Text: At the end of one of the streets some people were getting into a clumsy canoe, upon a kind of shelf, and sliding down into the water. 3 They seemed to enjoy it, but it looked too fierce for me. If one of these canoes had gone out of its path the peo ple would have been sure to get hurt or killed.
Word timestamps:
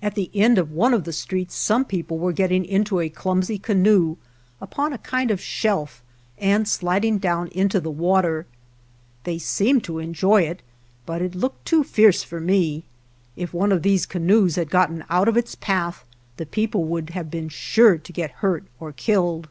At 0.00 0.14
the 0.14 0.30
end 0.32 0.58
of 0.58 0.70
one 0.70 0.94
of 0.94 1.02
the 1.02 1.12
streets 1.12 1.56
some 1.56 1.84
people 1.84 2.20
were 2.20 2.32
getting 2.32 2.64
into 2.64 3.00
a 3.00 3.08
clumsy 3.08 3.58
canoe, 3.58 4.16
upon 4.60 4.92
a 4.92 4.98
kind 4.98 5.28
of 5.32 5.40
shelf, 5.40 6.04
and 6.38 6.68
sliding 6.68 7.18
down 7.18 7.48
into 7.48 7.80
the 7.80 7.90
water. 7.90 8.46
3 9.24 9.32
They 9.32 9.38
seemed 9.40 9.82
to 9.82 9.98
enjoy 9.98 10.42
it, 10.42 10.62
but 11.04 11.20
it 11.20 11.34
looked 11.34 11.64
too 11.64 11.82
fierce 11.82 12.22
for 12.22 12.38
me. 12.38 12.84
If 13.34 13.52
one 13.52 13.72
of 13.72 13.82
these 13.82 14.06
canoes 14.06 14.54
had 14.54 14.70
gone 14.70 15.02
out 15.10 15.26
of 15.26 15.36
its 15.36 15.56
path 15.56 16.04
the 16.36 16.46
peo 16.46 16.68
ple 16.68 16.84
would 16.84 17.10
have 17.10 17.28
been 17.28 17.48
sure 17.48 17.98
to 17.98 18.12
get 18.12 18.30
hurt 18.38 18.66
or 18.78 18.92
killed. 18.92 19.48